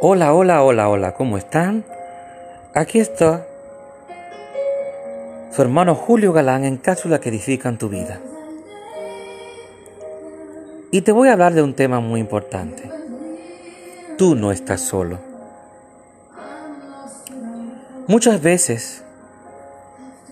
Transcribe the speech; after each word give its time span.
Hola, 0.00 0.34
hola, 0.34 0.62
hola, 0.62 0.88
hola, 0.88 1.14
¿cómo 1.14 1.38
están? 1.38 1.84
Aquí 2.74 2.98
está 2.98 3.46
su 5.54 5.62
hermano 5.62 5.94
Julio 5.94 6.32
Galán 6.32 6.64
en 6.64 6.76
cápsulas 6.76 7.20
que 7.20 7.28
edifican 7.28 7.78
tu 7.78 7.88
vida. 7.88 8.18
Y 10.90 11.02
te 11.02 11.12
voy 11.12 11.28
a 11.28 11.32
hablar 11.32 11.54
de 11.54 11.62
un 11.62 11.74
tema 11.74 12.00
muy 12.00 12.20
importante. 12.20 12.90
Tú 14.18 14.34
no 14.34 14.50
estás 14.50 14.80
solo. 14.80 15.18
Muchas 18.08 18.42
veces 18.42 19.04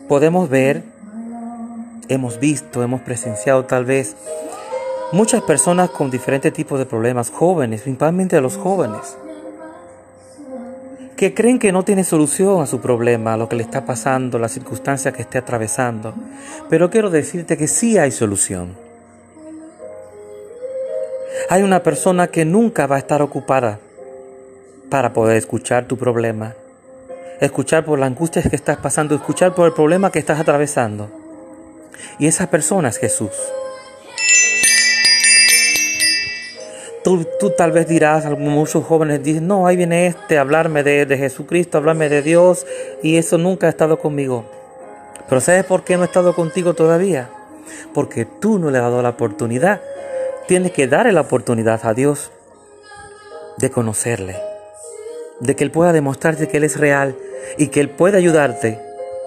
podemos 0.08 0.50
ver, 0.50 0.82
hemos 2.08 2.40
visto, 2.40 2.82
hemos 2.82 3.00
presenciado 3.00 3.64
tal 3.64 3.84
vez 3.84 4.16
muchas 5.12 5.42
personas 5.42 5.90
con 5.90 6.10
diferentes 6.10 6.52
tipos 6.52 6.80
de 6.80 6.84
problemas, 6.84 7.30
jóvenes, 7.30 7.82
principalmente 7.82 8.40
los 8.40 8.56
jóvenes 8.56 9.16
que 11.22 11.34
creen 11.34 11.60
que 11.60 11.70
no 11.70 11.84
tiene 11.84 12.02
solución 12.02 12.60
a 12.60 12.66
su 12.66 12.80
problema, 12.80 13.34
a 13.34 13.36
lo 13.36 13.48
que 13.48 13.54
le 13.54 13.62
está 13.62 13.84
pasando, 13.84 14.40
la 14.40 14.48
circunstancia 14.48 15.12
que 15.12 15.22
esté 15.22 15.38
atravesando. 15.38 16.12
Pero 16.68 16.90
quiero 16.90 17.10
decirte 17.10 17.56
que 17.56 17.68
sí 17.68 17.96
hay 17.96 18.10
solución. 18.10 18.74
Hay 21.48 21.62
una 21.62 21.84
persona 21.84 22.26
que 22.26 22.44
nunca 22.44 22.88
va 22.88 22.96
a 22.96 22.98
estar 22.98 23.22
ocupada 23.22 23.78
para 24.90 25.12
poder 25.12 25.36
escuchar 25.36 25.84
tu 25.84 25.96
problema, 25.96 26.56
escuchar 27.40 27.84
por 27.84 28.00
la 28.00 28.06
angustia 28.06 28.42
que 28.42 28.56
estás 28.56 28.78
pasando, 28.78 29.14
escuchar 29.14 29.54
por 29.54 29.68
el 29.68 29.74
problema 29.74 30.10
que 30.10 30.18
estás 30.18 30.40
atravesando. 30.40 31.08
Y 32.18 32.26
esa 32.26 32.50
persona 32.50 32.88
es 32.88 32.98
Jesús. 32.98 33.30
Tú, 37.04 37.26
tal 37.56 37.72
vez 37.72 37.88
dirás, 37.88 38.24
muchos 38.38 38.84
jóvenes 38.84 39.22
dicen, 39.22 39.48
no, 39.48 39.66
ahí 39.66 39.76
viene 39.76 40.06
este 40.06 40.38
hablarme 40.38 40.84
de, 40.84 41.04
de 41.04 41.18
Jesucristo, 41.18 41.78
hablarme 41.78 42.08
de 42.08 42.22
Dios, 42.22 42.64
y 43.02 43.16
eso 43.16 43.38
nunca 43.38 43.66
ha 43.66 43.70
estado 43.70 43.98
conmigo. 43.98 44.44
Pero 45.28 45.40
¿sabes 45.40 45.64
por 45.64 45.82
qué 45.82 45.96
no 45.96 46.02
ha 46.02 46.06
estado 46.06 46.34
contigo 46.34 46.74
todavía? 46.74 47.28
Porque 47.92 48.24
tú 48.24 48.58
no 48.58 48.70
le 48.70 48.78
has 48.78 48.84
dado 48.84 49.02
la 49.02 49.10
oportunidad. 49.10 49.80
Tienes 50.46 50.72
que 50.72 50.86
darle 50.86 51.12
la 51.12 51.22
oportunidad 51.22 51.80
a 51.84 51.94
Dios 51.94 52.30
de 53.56 53.70
conocerle, 53.70 54.36
de 55.40 55.56
que 55.56 55.64
Él 55.64 55.70
pueda 55.70 55.92
demostrarte 55.92 56.48
que 56.48 56.58
Él 56.58 56.64
es 56.64 56.78
real 56.78 57.16
y 57.58 57.68
que 57.68 57.80
Él 57.80 57.90
puede 57.90 58.18
ayudarte 58.18 58.78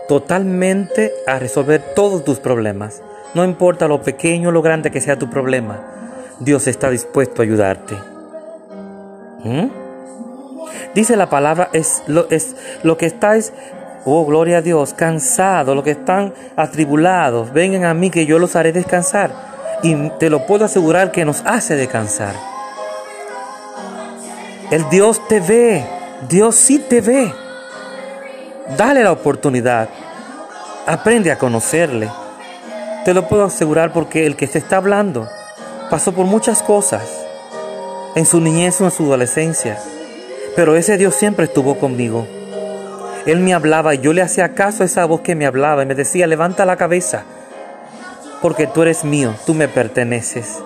totalmente 0.08 1.12
a 1.28 1.40
resolver 1.40 1.82
todos 1.96 2.24
tus 2.24 2.40
problemas. 2.40 3.02
No 3.34 3.44
importa 3.44 3.88
lo 3.88 4.02
pequeño 4.02 4.50
o 4.50 4.52
lo 4.52 4.62
grande 4.62 4.92
que 4.92 5.02
sea 5.02 5.20
tu 5.20 5.30
problema. 5.30 6.15
Dios 6.40 6.68
está 6.68 6.90
dispuesto 6.90 7.42
a 7.42 7.46
ayudarte. 7.46 7.96
¿Mm? 9.44 9.68
Dice 10.94 11.16
la 11.16 11.30
palabra, 11.30 11.70
es 11.74 12.04
lo, 12.08 12.30
es 12.30 12.56
lo 12.84 12.98
que 12.98 13.06
estáis, 13.06 13.54
oh 14.06 14.26
gloria 14.26 14.58
a 14.58 14.62
Dios, 14.62 14.94
cansados, 14.94 15.76
los 15.76 15.84
que 15.84 15.92
están 15.92 16.34
atribulados, 16.56 17.54
vengan 17.54 17.86
a 17.86 17.94
mí 17.94 18.10
que 18.10 18.26
yo 18.26 18.40
los 18.40 18.56
haré 18.56 18.72
descansar. 18.72 19.32
Y 19.84 20.10
te 20.12 20.30
lo 20.30 20.46
puedo 20.46 20.66
asegurar 20.66 21.12
que 21.12 21.26
nos 21.26 21.42
hace 21.46 21.76
descansar. 21.76 22.36
El 24.72 24.90
Dios 24.90 25.28
te 25.28 25.40
ve, 25.40 25.86
Dios 26.28 26.56
sí 26.56 26.80
te 26.80 27.02
ve. 27.02 27.32
Dale 28.78 29.04
la 29.04 29.12
oportunidad. 29.12 29.90
Aprende 30.88 31.32
a 31.32 31.38
conocerle. 31.38 32.10
Te 33.04 33.14
lo 33.14 33.28
puedo 33.28 33.46
asegurar 33.46 33.94
porque 33.94 34.26
el 34.26 34.36
que 34.36 34.48
te 34.48 34.58
está 34.58 34.78
hablando 34.78 35.30
pasó 35.90 36.14
por 36.14 36.26
muchas 36.26 36.64
cosas 36.64 37.04
en 38.16 38.26
su 38.26 38.40
niñez 38.40 38.80
o 38.82 38.86
en 38.86 38.92
su 38.92 39.04
adolescencia, 39.04 39.78
pero 40.56 40.76
ese 40.76 40.98
Dios 40.98 41.16
siempre 41.16 41.46
estuvo 41.46 41.76
conmigo. 41.76 42.28
Él 43.26 43.40
me 43.40 43.54
hablaba 43.54 43.94
y 43.96 44.00
yo 44.00 44.14
le 44.14 44.22
hacía 44.22 44.54
caso 44.54 44.84
a 44.84 44.86
esa 44.86 45.06
voz 45.06 45.22
que 45.22 45.36
me 45.36 45.46
hablaba 45.46 45.84
y 45.84 45.86
me 45.86 45.96
decía, 45.96 46.28
levanta 46.28 46.66
la 46.66 46.78
cabeza, 46.78 47.24
porque 48.42 48.68
tú 48.68 48.84
eres 48.84 49.04
mío, 49.04 49.36
tú 49.46 49.54
me 49.54 49.68
perteneces. 49.68 50.60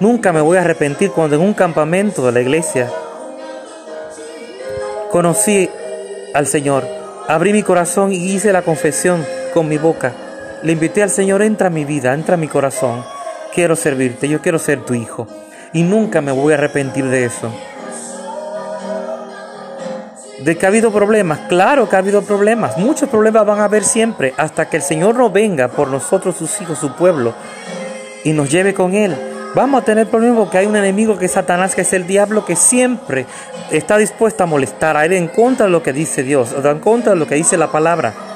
Nunca 0.00 0.32
me 0.32 0.40
voy 0.40 0.56
a 0.56 0.62
arrepentir 0.62 1.10
cuando 1.10 1.36
en 1.36 1.42
un 1.42 1.54
campamento 1.54 2.24
de 2.24 2.32
la 2.32 2.40
iglesia 2.40 2.90
conocí 5.10 5.68
al 6.32 6.46
Señor, 6.46 6.86
abrí 7.28 7.52
mi 7.52 7.62
corazón 7.62 8.12
y 8.12 8.16
hice 8.16 8.52
la 8.52 8.62
confesión 8.62 9.24
con 9.52 9.68
mi 9.68 9.76
boca. 9.76 10.12
Le 10.62 10.72
invité 10.72 11.02
al 11.02 11.10
Señor, 11.10 11.42
entra 11.42 11.68
a 11.68 11.70
mi 11.70 11.84
vida, 11.84 12.14
entra 12.14 12.34
a 12.34 12.38
mi 12.38 12.48
corazón 12.48 13.04
quiero 13.54 13.76
servirte, 13.76 14.28
yo 14.28 14.40
quiero 14.40 14.58
ser 14.58 14.84
tu 14.84 14.94
hijo. 14.94 15.26
Y 15.72 15.82
nunca 15.82 16.20
me 16.20 16.32
voy 16.32 16.52
a 16.52 16.56
arrepentir 16.56 17.04
de 17.06 17.24
eso. 17.24 17.52
De 20.44 20.56
que 20.56 20.64
ha 20.64 20.68
habido 20.68 20.90
problemas, 20.90 21.40
claro 21.48 21.88
que 21.88 21.96
ha 21.96 21.98
habido 21.98 22.22
problemas, 22.22 22.78
muchos 22.78 23.08
problemas 23.08 23.44
van 23.44 23.60
a 23.60 23.64
haber 23.64 23.84
siempre, 23.84 24.32
hasta 24.38 24.68
que 24.68 24.78
el 24.78 24.82
Señor 24.82 25.14
no 25.16 25.30
venga 25.30 25.68
por 25.68 25.88
nosotros, 25.88 26.36
sus 26.36 26.60
hijos, 26.62 26.78
su 26.78 26.94
pueblo, 26.96 27.34
y 28.24 28.32
nos 28.32 28.50
lleve 28.50 28.72
con 28.72 28.94
Él. 28.94 29.14
Vamos 29.54 29.82
a 29.82 29.84
tener 29.84 30.08
problemas 30.08 30.38
porque 30.38 30.58
hay 30.58 30.66
un 30.66 30.76
enemigo 30.76 31.18
que 31.18 31.26
es 31.26 31.32
Satanás, 31.32 31.74
que 31.74 31.82
es 31.82 31.92
el 31.92 32.06
diablo, 32.06 32.46
que 32.46 32.56
siempre 32.56 33.26
está 33.70 33.98
dispuesto 33.98 34.44
a 34.44 34.46
molestar, 34.46 34.96
a 34.96 35.04
ir 35.04 35.12
en 35.12 35.28
contra 35.28 35.66
de 35.66 35.72
lo 35.72 35.82
que 35.82 35.92
dice 35.92 36.22
Dios, 36.22 36.54
en 36.64 36.78
contra 36.78 37.12
de 37.12 37.18
lo 37.18 37.26
que 37.26 37.34
dice 37.34 37.58
la 37.58 37.70
palabra. 37.70 38.29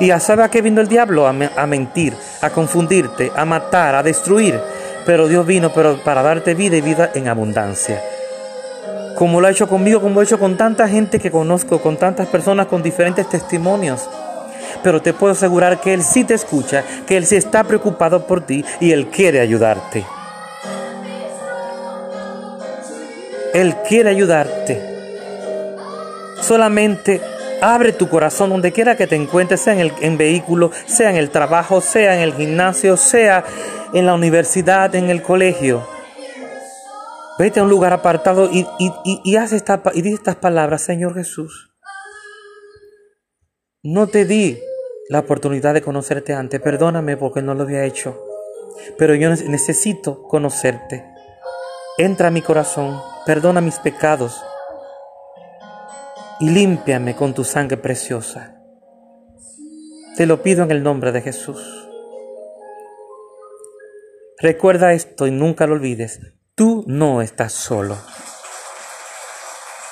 ¿Y 0.00 0.10
a 0.10 0.20
sabe 0.20 0.44
a 0.44 0.48
qué 0.48 0.62
vino 0.62 0.80
el 0.80 0.88
diablo? 0.88 1.26
A, 1.26 1.34
a, 1.56 1.66
mentir, 1.66 2.14
a 2.40 2.50
confundirte, 2.50 3.32
a 3.34 3.44
matar, 3.44 3.96
a 3.96 4.02
destruir. 4.02 4.60
Pero 5.04 5.26
Dios 5.26 5.46
vino 5.46 5.72
pero 5.72 5.98
para 6.04 6.22
darte 6.22 6.54
vida 6.54 6.76
y 6.76 6.80
vida 6.80 7.10
en 7.14 7.28
abundancia. 7.28 8.00
Como 9.16 9.40
lo 9.40 9.48
ha 9.48 9.50
hecho 9.50 9.68
conmigo, 9.68 10.00
como 10.00 10.14
lo 10.14 10.20
ha 10.20 10.24
hecho 10.24 10.38
con 10.38 10.56
tanta 10.56 10.86
gente 10.86 11.18
que 11.18 11.30
conozco, 11.30 11.80
con 11.80 11.96
tantas 11.96 12.28
personas 12.28 12.66
con 12.66 12.82
diferentes 12.82 13.28
testimonios. 13.28 14.08
Pero 14.84 15.02
te 15.02 15.12
puedo 15.12 15.32
asegurar 15.32 15.80
que 15.80 15.94
Él 15.94 16.02
sí 16.02 16.22
te 16.22 16.34
escucha, 16.34 16.84
que 17.06 17.16
Él 17.16 17.26
sí 17.26 17.34
está 17.34 17.64
preocupado 17.64 18.26
por 18.26 18.42
ti 18.42 18.64
y 18.80 18.92
Él 18.92 19.08
quiere 19.08 19.40
ayudarte. 19.40 20.04
Él 23.54 23.74
quiere 23.88 24.10
ayudarte. 24.10 24.80
Solamente 26.40 27.20
Abre 27.60 27.92
tu 27.92 28.08
corazón 28.08 28.50
donde 28.50 28.72
quiera 28.72 28.96
que 28.96 29.06
te 29.06 29.16
encuentres, 29.16 29.60
sea 29.60 29.72
en 29.72 29.80
el 29.80 29.92
en 30.00 30.16
vehículo, 30.16 30.70
sea 30.86 31.10
en 31.10 31.16
el 31.16 31.30
trabajo, 31.30 31.80
sea 31.80 32.14
en 32.14 32.20
el 32.20 32.34
gimnasio, 32.34 32.96
sea 32.96 33.44
en 33.92 34.06
la 34.06 34.14
universidad, 34.14 34.94
en 34.94 35.10
el 35.10 35.22
colegio. 35.22 35.86
Vete 37.38 37.60
a 37.60 37.62
un 37.64 37.68
lugar 37.68 37.92
apartado 37.92 38.48
y, 38.50 38.66
y, 38.78 39.20
y, 39.24 39.36
haz 39.36 39.52
y 39.94 40.02
di 40.02 40.12
estas 40.12 40.36
palabras, 40.36 40.82
Señor 40.82 41.14
Jesús. 41.14 41.70
No 43.82 44.08
te 44.08 44.24
di 44.24 44.58
la 45.08 45.20
oportunidad 45.20 45.74
de 45.74 45.82
conocerte 45.82 46.34
antes, 46.34 46.60
perdóname 46.60 47.16
porque 47.16 47.42
no 47.42 47.54
lo 47.54 47.62
había 47.62 47.84
hecho, 47.84 48.20
pero 48.98 49.14
yo 49.14 49.30
necesito 49.30 50.22
conocerte. 50.24 51.04
Entra 51.96 52.28
a 52.28 52.32
mi 52.32 52.42
corazón, 52.42 53.00
perdona 53.24 53.60
mis 53.60 53.78
pecados, 53.78 54.44
y 56.40 56.50
límpiame 56.50 57.16
con 57.16 57.34
tu 57.34 57.44
sangre 57.44 57.76
preciosa. 57.76 58.54
Te 60.16 60.26
lo 60.26 60.42
pido 60.42 60.64
en 60.64 60.70
el 60.70 60.82
nombre 60.82 61.12
de 61.12 61.22
Jesús. 61.22 61.88
Recuerda 64.40 64.92
esto 64.92 65.26
y 65.26 65.30
nunca 65.30 65.66
lo 65.66 65.74
olvides. 65.74 66.20
Tú 66.54 66.84
no 66.86 67.22
estás 67.22 67.52
solo. 67.52 67.96